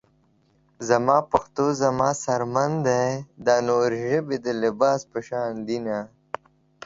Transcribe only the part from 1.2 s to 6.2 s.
پښتو زما څرمن ده دا نورې ژبې د لباس پشانته دينه